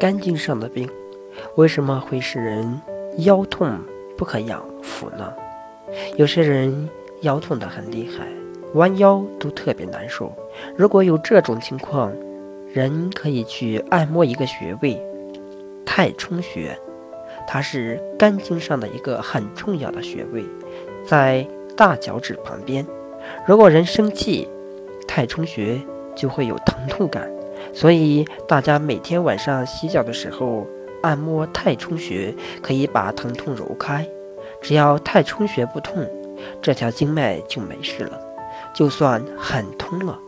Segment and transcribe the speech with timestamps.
[0.00, 0.88] 肝经上的病，
[1.56, 2.80] 为什么会使人
[3.18, 3.70] 腰痛
[4.16, 5.30] 不可养腹呢？
[6.16, 6.88] 有些人
[7.20, 8.26] 腰痛得很厉害，
[8.72, 10.32] 弯腰都特别难受。
[10.74, 12.10] 如果有这种情况，
[12.72, 14.98] 人可以去按摩一个穴位——
[15.84, 16.74] 太冲穴，
[17.46, 20.42] 它是肝经上的一个很重要的穴位，
[21.06, 22.86] 在大脚趾旁边。
[23.46, 24.48] 如果人生气，
[25.06, 25.78] 太冲穴
[26.16, 27.30] 就会有疼痛感。
[27.72, 30.66] 所以大家每天晚上洗脚的时候
[31.02, 34.06] 按摩太冲穴，可以把疼痛揉开。
[34.60, 36.06] 只要太冲穴不痛，
[36.60, 38.20] 这条经脉就没事了。
[38.74, 40.18] 就算很通了。